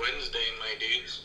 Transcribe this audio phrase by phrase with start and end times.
[0.00, 1.24] Wednesday, my dudes.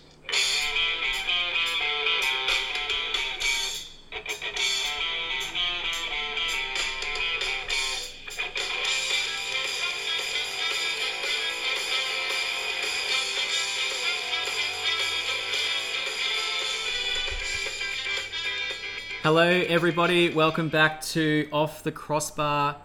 [19.23, 20.33] Hello, everybody.
[20.33, 22.75] Welcome back to Off the Crossbar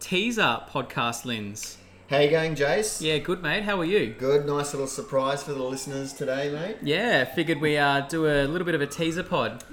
[0.00, 1.76] teaser podcast, Lins.
[2.08, 3.00] How you going, Jace?
[3.00, 3.64] Yeah, good, mate.
[3.64, 4.14] How are you?
[4.16, 4.46] Good.
[4.46, 6.76] Nice little surprise for the listeners today, mate.
[6.80, 9.64] Yeah, figured we uh, do a little bit of a teaser pod.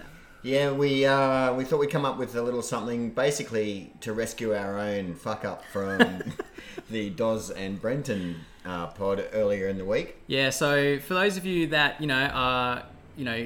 [0.42, 4.56] Yeah, we uh, we thought we'd come up with a little something, basically to rescue
[4.56, 6.24] our own fuck up from
[6.90, 10.18] the Doz and Brenton uh, pod earlier in the week.
[10.26, 12.84] Yeah, so for those of you that you know are
[13.16, 13.46] you know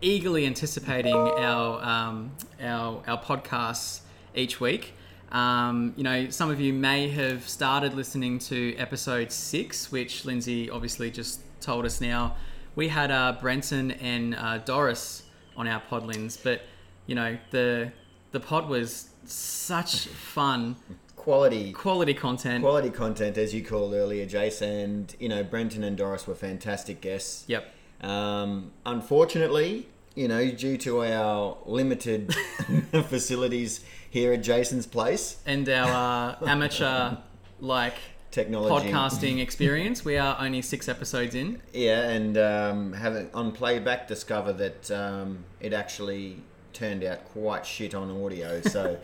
[0.00, 4.00] eagerly anticipating our um, our our podcasts
[4.34, 4.94] each week,
[5.32, 10.70] um, you know some of you may have started listening to episode six, which Lindsay
[10.70, 12.36] obviously just told us now.
[12.74, 15.24] We had uh, Brenton and uh, Doris
[15.56, 16.62] on our podlins, but
[17.06, 17.92] you know the
[18.30, 20.76] the pod was such fun,
[21.16, 21.72] Quality.
[21.72, 22.62] quality content.
[22.64, 24.68] Quality content, as you called earlier, Jason.
[24.68, 27.44] and you know Brenton and Doris were fantastic guests.
[27.46, 27.72] Yep.
[28.02, 32.34] Um, unfortunately, you know, due to our limited
[33.08, 37.16] facilities here at Jason's place, and our uh, amateur
[37.60, 37.94] like
[38.30, 40.04] technology podcasting experience.
[40.04, 41.62] We are only six episodes in.
[41.72, 46.38] Yeah, and um, having on playback discover that um, it actually
[46.72, 48.60] turned out quite shit on audio.
[48.62, 48.98] So,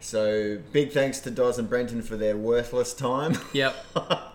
[0.00, 3.38] so big thanks to Doz and Brenton for their worthless time.
[3.52, 3.76] Yep.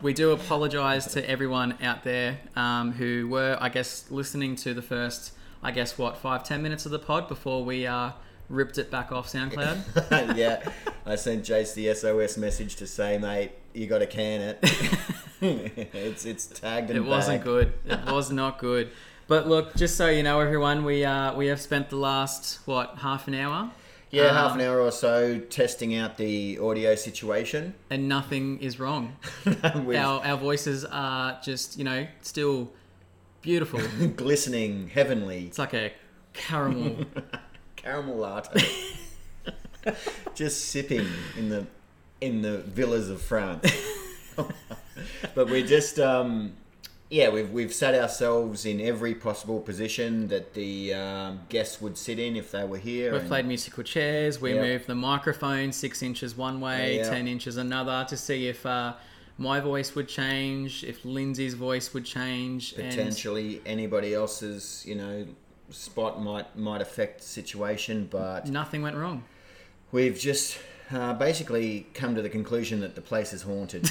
[0.01, 4.81] we do apologise to everyone out there um, who were, I guess, listening to the
[4.83, 8.11] first, I guess, what five ten minutes of the pod before we uh,
[8.49, 10.35] ripped it back off SoundCloud.
[10.37, 10.61] yeah,
[11.05, 14.59] I sent Jace the SOS message to say, mate, you got to can it.
[15.41, 17.73] it's it's tagged and it wasn't good.
[17.85, 18.91] It was not good.
[19.27, 22.95] But look, just so you know, everyone, we uh, we have spent the last what
[22.99, 23.71] half an hour.
[24.09, 27.73] Yeah, half um, an hour or so testing out the audio situation.
[27.89, 29.17] and nothing is wrong.
[29.63, 32.71] Our our voices are just you know still
[33.41, 33.79] beautiful.
[34.15, 35.91] glistening, heavenly It's like a
[36.33, 37.05] caramel.
[37.75, 38.65] caramel latte.
[40.35, 41.65] Just sipping in the
[42.19, 43.71] in the villas of France.
[44.35, 46.53] but we're just um,
[47.09, 52.19] yeah, we've we've sat ourselves in every possible position that the um, guests would sit
[52.19, 53.11] in if they were here.
[53.13, 54.41] We've and- played musical chairs.
[54.41, 54.61] We Yep.
[54.63, 57.09] moved the microphone six inches one way, Yeah.
[57.09, 58.93] ten inches another, to see if uh,
[59.37, 65.25] my voice would change, if Lindsay's voice would change, and potentially anybody else's you know
[65.69, 69.23] spot might might affect the situation, but nothing went wrong.
[69.91, 70.57] we've just
[70.91, 73.89] uh, basically come to the conclusion that the place is haunted.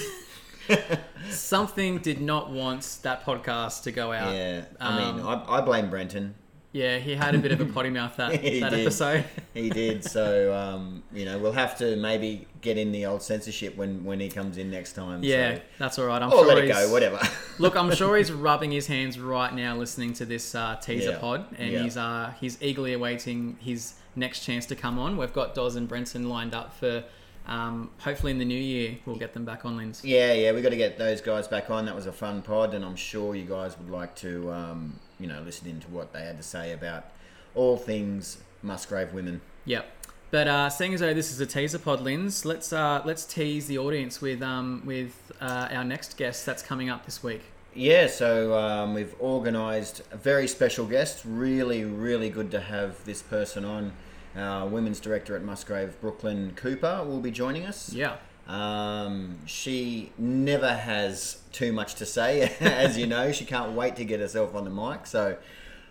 [1.30, 4.34] Something did not want that podcast to go out.
[4.34, 6.34] yeah, I mean, Um, I, I blame Brenton.
[6.76, 8.80] Yeah, he had a bit of a potty mouth that, He that did.
[8.80, 9.24] episode.
[9.54, 10.04] He did.
[10.04, 14.20] So um, you know, we'll have to maybe get in the old censorship when when
[14.20, 15.22] he comes in next time.
[15.22, 15.60] yeah, so.
[15.78, 16.20] that's all right.
[16.22, 17.18] I'm or sure let it go, whatever.
[17.58, 21.18] Look, I'm sure he's rubbing his hands right now listening to this uh, teaser Yeah.
[21.18, 21.82] pod, and Yeah.
[21.82, 25.16] he's uh, he's eagerly awaiting his next chance to come on.
[25.16, 27.04] We've got Doz and Brenton lined up for
[27.46, 30.02] um, hopefully in the new year we'll get them back on Lens.
[30.04, 31.84] yeah, yeah, we got to get those guys back on.
[31.86, 35.26] That was a fun pod, and I'm sure you guys would like to, um, you
[35.26, 37.06] know, listening to what they had to say about
[37.54, 39.40] all things Musgrave women.
[39.64, 39.90] Yep.
[40.30, 43.66] But uh, seeing as though this is a teaser pod, Lens, let's uh, let's tease
[43.68, 47.42] the audience with um, with uh, our next guest that's coming up this week.
[47.74, 51.22] Yeah, so um, we've organised a very special guest.
[51.26, 53.92] Really, really good to have this person on.
[54.34, 57.92] Our women's director at Musgrave, Brooklyn Cooper, will be joining us.
[57.92, 58.16] Yeah.
[58.48, 63.32] Um, she never has too much to say, as you know.
[63.32, 65.06] She can't wait to get herself on the mic.
[65.06, 65.36] So,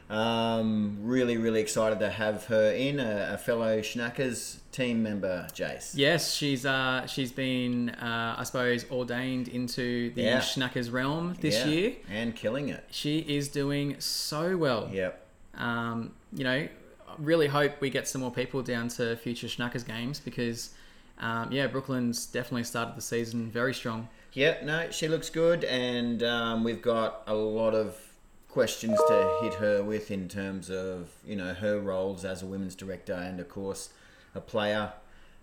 [0.10, 5.94] um, really, really excited to have her in, a, a fellow Schnackers team member, Jace.
[5.96, 10.40] Yes, she's uh, she's been uh, I suppose ordained into the Yeah.
[10.40, 11.94] Schnackers realm this Yeah, year.
[12.10, 12.86] And killing it.
[12.92, 14.90] She is doing so well.
[14.92, 15.22] Yep.
[15.56, 16.70] Um, you know, I
[17.18, 20.72] really hope we get some more people down to future Schnackers games because,
[21.20, 24.10] um, yeah, Brooklyn's definitely started the season very strong.
[24.34, 27.98] Yeah, no, she looks good, and um, we've got a lot of
[28.50, 32.74] questions to hit her with in terms of you know her roles as a women's
[32.74, 33.90] director and of course
[34.34, 34.94] a player.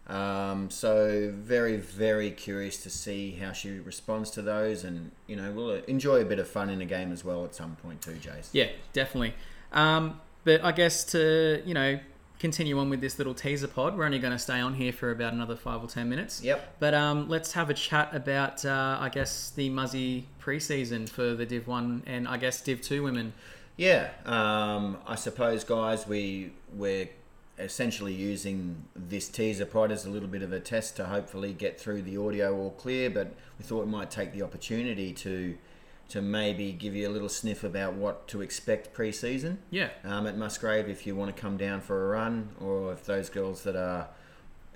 [0.09, 5.53] Um, so very very curious to see how she responds to those, and you know
[5.53, 8.13] we'll enjoy a bit of fun in the game as well at some point too,
[8.13, 8.49] Jace.
[8.53, 9.35] Yeah, definitely.
[9.73, 11.99] Um, but I guess to you know
[12.43, 13.97] continue on with this little teaser pod.
[13.97, 16.43] We're only going to stay on here for about another five or ten minutes.
[16.43, 16.77] Yep.
[16.81, 21.47] But um, let's have a chat about, uh, I guess, the Muzzy preseason for the
[21.47, 23.33] Div 1 and I guess Div 2 women.
[23.77, 27.09] Yeah, um, I suppose, guys, we we're
[27.59, 31.81] essentially using this teaser pod as a little bit of a test to hopefully get
[31.81, 33.09] through the audio all clear.
[33.09, 35.56] But we thought we might take the opportunity to
[36.12, 39.88] to maybe give you a little sniff about what to expect pre-season Yeah.
[40.05, 43.31] um, at Musgrave if you want to come down for a run, or if those
[43.31, 44.09] girls that are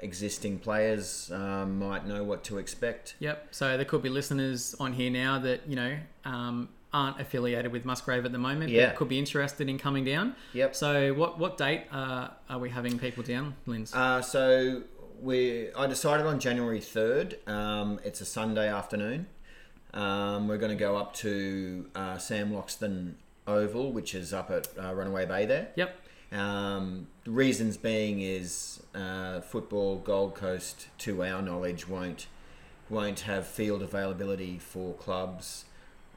[0.00, 3.16] existing players um, might know what to expect.
[3.18, 3.48] Yep.
[3.50, 7.84] So there could be listeners on here now that, you know, um, aren't affiliated with
[7.84, 8.86] Musgrave at the moment, Yeah.
[8.88, 10.34] but could be interested in coming down.
[10.54, 10.74] Yep.
[10.74, 13.94] So what, what date uh, are we having people down, Linz?
[13.94, 14.82] Uh, so
[15.20, 17.38] we, I decided on January third.
[17.46, 19.26] Um, it's a Sunday afternoon.
[19.96, 23.14] Um, we're going to go up to uh, Sam Loxton
[23.46, 25.68] Oval, which is up at uh, Runaway Bay there.
[25.74, 25.96] yep.
[26.32, 32.26] Um, the reasons being is uh, football Gold Coast, to our knowledge, won't
[32.88, 35.64] won't have field availability for clubs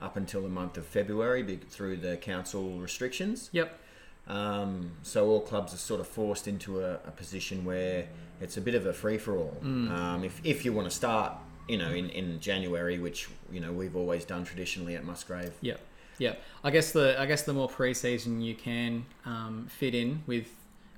[0.01, 3.49] up until the month of February through the council restrictions.
[3.53, 3.79] Yep.
[4.27, 8.07] Um, so all clubs are sort of forced into a, a position where
[8.39, 9.57] it's a bit of a free for all.
[9.63, 11.33] Um, if, if you want to start,
[11.69, 15.53] you know, in, in January, which you know we've always done traditionally at Musgrave.
[15.61, 15.77] Yeah,
[16.17, 16.33] yeah.
[16.63, 20.47] I guess the I guess the more pre-season you can um, fit in with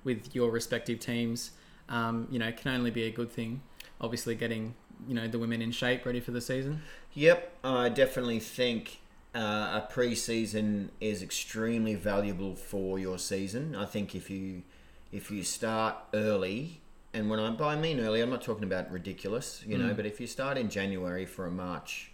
[0.04, 1.52] with your respective teams,
[1.90, 3.62] um, you know, can only be a good thing.
[4.00, 4.74] Obviously, getting
[5.08, 6.82] you know the women in shape, ready for the season.
[7.14, 9.00] Yep, I definitely think
[9.36, 13.76] uh, a pre-season is extremely valuable for your season.
[13.76, 14.64] I think if you
[15.12, 16.81] if you start early,
[17.14, 20.06] and when I by I mean early, I'm not talking about ridiculous, you know, but
[20.06, 22.12] if you start in January for a March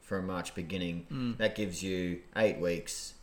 [0.00, 1.06] for a March beginning,
[1.38, 3.14] that gives you eight weeks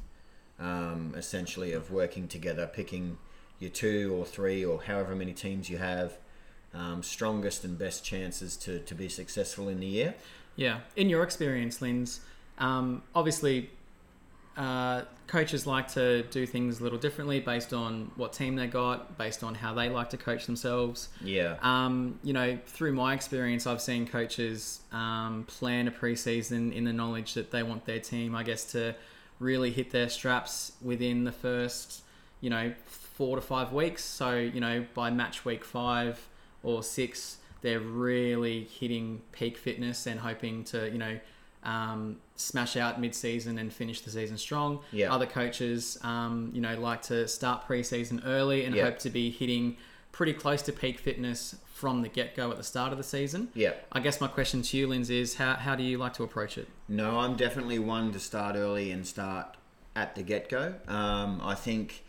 [0.59, 3.17] um, essentially of working together, picking
[3.59, 6.17] your two or three or however many teams you have.
[6.73, 10.15] Um, strongest and best chances to, to be successful in the year.
[10.55, 10.79] Yeah.
[10.95, 12.21] In your experience, Linz,
[12.57, 13.69] um, obviously,
[14.55, 19.17] uh, coaches like to do things a little differently based on what team they got,
[19.17, 21.09] based on how they like to coach themselves.
[21.23, 21.55] Yeah.
[21.61, 26.93] Um, you know, through my experience, I've seen coaches um, plan a preseason in the
[26.93, 28.95] knowledge that they want their team, I guess, to
[29.39, 32.03] really hit their straps within the first,
[32.39, 34.03] you know, four to five weeks.
[34.03, 36.27] So, you know, by match week five
[36.61, 41.19] or six, they're really hitting peak fitness and hoping to, you know,
[41.63, 44.79] um, smash out mid-season and finish the season strong.
[44.91, 45.13] Yeah.
[45.13, 48.83] Other coaches, um, you know, like to start pre-season early and Yeah.
[48.85, 49.77] hope to be hitting
[50.11, 53.49] pretty close to peak fitness from the get-go at the start of the season.
[53.55, 53.73] Yeah.
[53.91, 56.57] I guess my question to you, Linz, is how, how do you like to approach
[56.57, 56.67] it?
[56.87, 59.57] No, I'm definitely one to start early and start
[59.95, 60.75] at the get go.
[60.87, 62.03] Um, I think,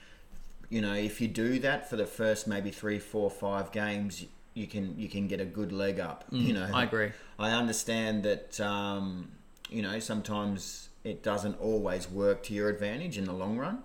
[0.68, 4.24] you know, if you do that for the first maybe three, four, five games,
[4.54, 6.24] you can you can get a good leg up.
[6.30, 7.10] you know, I agree.
[7.38, 9.32] I understand that um,
[9.70, 13.82] you know sometimes it doesn't always work to your advantage in the long run,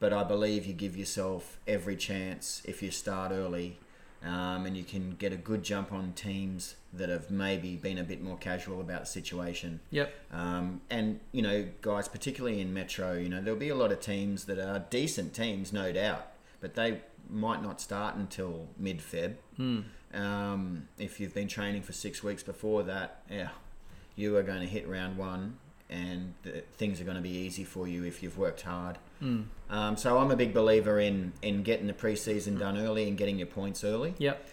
[0.00, 3.78] but I believe you give yourself every chance if you start early,
[4.22, 8.04] um, and you can get a good jump on teams that have maybe been a
[8.04, 9.80] bit more casual about the situation.
[9.90, 10.14] Yep.
[10.32, 14.00] Um, and you know, guys, particularly in Metro, you know, there'll be a lot of
[14.00, 16.28] teams that are decent teams, no doubt,
[16.60, 19.34] but they might not start until mid Feb.
[20.14, 23.48] Um, if you've been training for six weeks before that, yeah,
[24.16, 25.58] you are going to hit round one,
[25.90, 28.98] and the, things are going to be easy for you if you've worked hard.
[29.70, 33.38] Um, so I'm a big believer in in getting the preseason done early and getting
[33.38, 34.14] your points early.
[34.18, 34.46] Yep.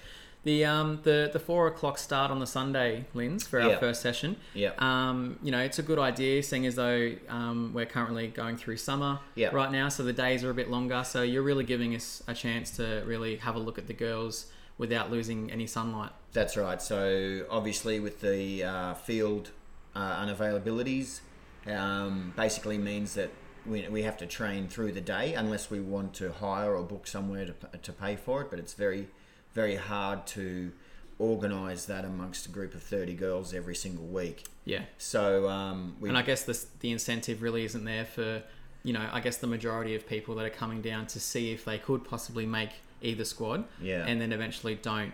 [0.43, 3.79] The um the the four o'clock start on the Sunday, Linz, for our Yeah.
[3.79, 4.37] first session.
[4.55, 4.71] Yeah.
[4.79, 8.77] Um, you know, it's a good idea, seeing as though um, we're currently going through
[8.77, 9.49] summer Yeah.
[9.53, 11.03] right now, so the days are a bit longer.
[11.03, 14.45] So you're really giving us a chance to really have a look at the girls
[14.81, 16.11] without losing any sunlight.
[16.33, 16.81] That's right.
[16.81, 19.51] So obviously, with the uh, field
[19.95, 21.21] uh, unavailabilities,
[21.67, 23.29] um, basically means that
[23.63, 27.05] we, we have to train through the day unless we want to hire or book
[27.05, 28.49] somewhere to, to pay for it.
[28.49, 29.07] But it's very,
[29.53, 30.71] very hard to
[31.19, 34.45] organise that amongst a group of thirty girls every single week.
[34.65, 34.83] Yeah.
[34.97, 38.41] So um, we And I guess the the incentive really isn't there for,
[38.81, 41.65] you know, I guess the majority of people that are coming down to see if
[41.65, 42.71] they could possibly make
[43.01, 44.05] either squad, Yeah.
[44.05, 45.13] and then eventually don't.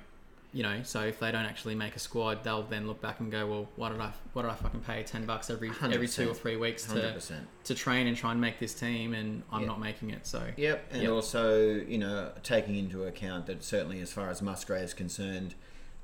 [0.53, 3.29] You know, so if they don't actually make a squad, they'll then look back and
[3.29, 4.11] go, "Well, why did I?
[4.33, 7.45] Why did I fucking pay ten bucks every every two or three weeks to percent.
[7.65, 9.67] to train and try and make this team, and I'm Yeah.
[9.67, 11.11] not making it." So Yep, and Yep.
[11.11, 15.53] also you know taking into account that certainly as far as Musgrave is concerned,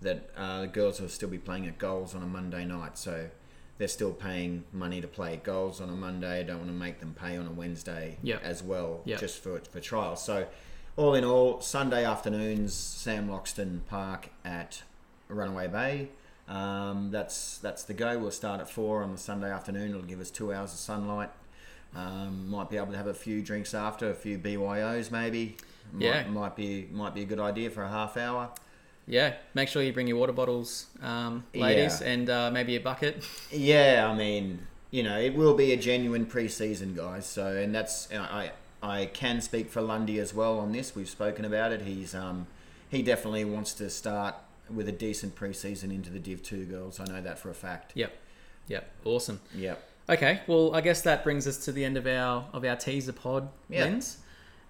[0.01, 3.29] that uh, the girls will still be playing at goals on a Monday night, so
[3.77, 6.41] they're still paying money to play at goals on a Monday.
[6.41, 8.43] I don't want to make them pay on a Wednesday Yep.
[8.43, 9.19] as well, Yep.
[9.21, 10.21] just for for trials.
[10.23, 10.47] So
[10.95, 14.83] all in all, Sunday afternoons, Sam Loxton Park at
[15.27, 16.09] Runaway Bay.
[16.47, 18.19] Um, that's that's the go.
[18.19, 19.89] We'll start at four on the Sunday afternoon.
[19.91, 21.29] It'll give us two hours of sunlight.
[21.95, 25.55] Um, might be able to have a few drinks after, a few BYOs maybe.
[25.91, 26.27] Might, Yeah.
[26.27, 28.49] might be might be a good idea for a half hour.
[29.07, 32.07] Yeah, make sure you bring your water bottles, um, ladies, Yeah.
[32.07, 33.23] and uh, maybe a bucket.
[33.51, 37.25] Yeah, I mean, you know, it will be a genuine pre-season, guys.
[37.25, 38.51] So, and that's I
[38.83, 40.95] I can speak for Lundy as well on this.
[40.95, 41.81] We've spoken about it.
[41.81, 42.45] He's um
[42.89, 44.35] he definitely wants to start
[44.69, 46.99] with a decent pre-season into the Div Two girls.
[46.99, 47.93] I know that for a fact.
[47.95, 48.13] Yep,
[48.67, 49.39] yep, awesome.
[49.55, 49.89] Yep.
[50.09, 53.13] Okay, well, I guess that brings us to the end of our of our teaser
[53.13, 53.85] pod, Yeah.
[53.85, 54.17] Lens.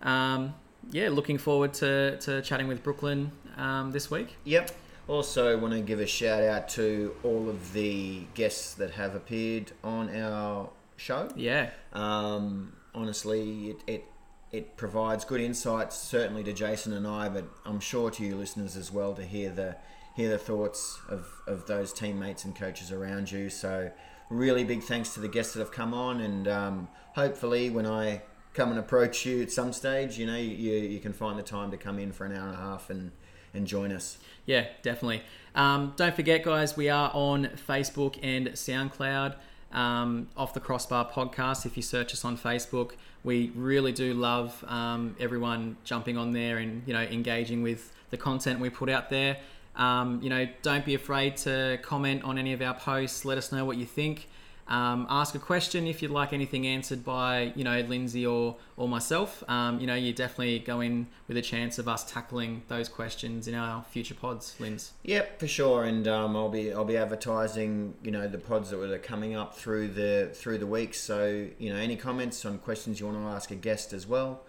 [0.03, 0.53] Um,
[0.91, 4.35] yeah, looking forward to, to chatting with Brooklyn um, this week.
[4.43, 4.69] Yep.
[5.07, 9.71] Also, want to give a shout out to all of the guests that have appeared
[9.83, 11.29] on our show.
[11.35, 14.05] Yeah, Um, honestly, it, it
[14.51, 18.77] it provides good insights, certainly to Jason and I, but I'm sure to you listeners
[18.77, 19.75] as well to hear the
[20.15, 23.49] hear the thoughts of, of those teammates and coaches around you.
[23.49, 23.91] So,
[24.29, 28.21] really big thanks to the guests that have come on, and um, hopefully, when I
[28.53, 31.71] come and approach you at some stage, you know, you, you can find the time
[31.71, 33.11] to come in for an hour and a half and
[33.55, 34.17] and join us.
[34.45, 35.21] yeah, definitely.
[35.55, 39.35] Um, don't forget, guys, we are on Facebook and SoundCloud.
[39.73, 41.65] Um, off the crossbar podcast.
[41.65, 42.91] If you search us on Facebook,
[43.23, 48.17] we really do love um, everyone jumping on there and you know engaging with the
[48.17, 49.37] content we put out there.
[49.75, 53.25] Um, you know, don't be afraid to comment on any of our posts.
[53.25, 54.27] Let us know what you think.
[54.67, 58.87] Um, ask a question if you'd like anything answered by you know Lindsay or or
[58.87, 59.43] myself.
[59.49, 63.47] Um, you know, you definitely go in with a chance of us tackling those questions
[63.47, 64.93] in our future pods, Linz.
[65.03, 68.79] Yep, for sure, and um, I'll be I'll be advertising, you know, the pods that
[68.79, 70.93] are coming up through the through the week.
[70.93, 74.41] So you know, any comments on questions you want to ask a guest as well,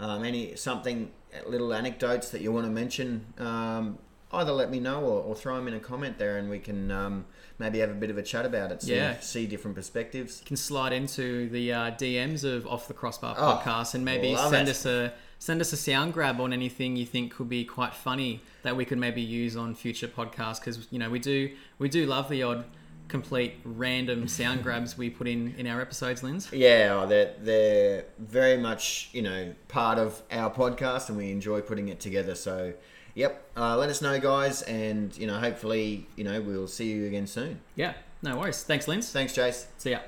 [0.00, 1.10] um, any something
[1.46, 3.98] little anecdotes that you want to mention, um,
[4.32, 6.90] either let me know or, or throw them in a comment there, and we can
[6.90, 7.24] um,
[7.58, 8.82] maybe have a bit of a chat about it.
[8.82, 9.18] See, Yeah.
[9.20, 10.40] see different perspectives.
[10.42, 14.34] You can slide into the uh, DMs of Off the Crossbar Oh, podcast and maybe
[14.36, 14.70] send it.
[14.70, 18.42] us a send us a sound grab on anything you think could be quite funny
[18.62, 22.04] that we could maybe use on future podcasts because you know we do we do
[22.04, 22.64] love the odd
[23.08, 26.52] complete random sound grabs we put in in our episodes, Linz.
[26.52, 31.60] Yeah, oh, they're they're very much you know part of our podcast, and we enjoy
[31.62, 32.34] putting it together.
[32.34, 32.74] So,
[33.14, 37.06] yep, uh, let us know, guys, and you know, hopefully, you know, we'll see you
[37.06, 37.60] again soon.
[37.74, 38.62] Yeah, no worries.
[38.62, 39.10] Thanks, Linz.
[39.10, 39.66] Thanks, Jace.
[39.78, 40.00] See ya.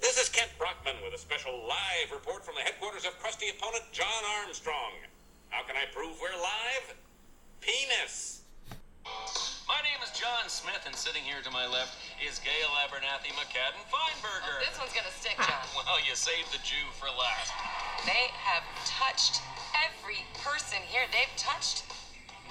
[0.00, 3.84] This is Kent Brockman with a special live report from the headquarters of crusty opponent
[3.92, 4.92] John Armstrong.
[5.50, 6.96] How can I prove we're live?
[7.60, 8.42] Penis.
[9.68, 13.82] My name is John Smith, and sitting here to my left is Gail Abernathy McCadden
[13.86, 14.58] Feinberger.
[14.66, 15.62] This one's gonna stick, John.
[15.76, 17.52] Well, you saved the Jew for last.
[18.06, 19.42] They have touched
[20.00, 21.02] every person here.
[21.12, 21.84] They've touched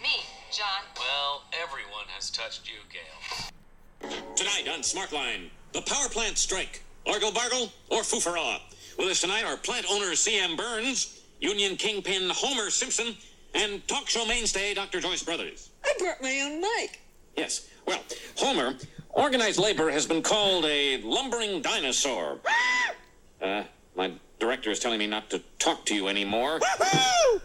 [0.02, 0.84] me, John.
[0.98, 4.10] Well, everyone has touched you, Gail.
[4.36, 6.84] Tonight on Smartline, the power plant strike.
[7.08, 8.60] Argle Bargle or Foofaraw.
[8.98, 10.56] With us tonight are plant owner C.M.
[10.56, 13.16] Burns, union kingpin Homer Simpson,
[13.56, 15.00] and talk show mainstay Dr.
[15.00, 15.70] Joyce Brothers.
[15.84, 17.00] I brought my own mic.
[17.36, 17.70] Yes.
[17.86, 18.00] Well,
[18.38, 18.76] Homer,
[19.10, 22.40] organized labor has been called a lumbering dinosaur.
[23.42, 23.64] Uh,
[23.96, 26.60] my director is telling me not to talk to you anymore.
[26.80, 27.42] Woo!